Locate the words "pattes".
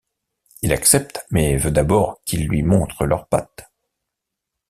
3.27-3.69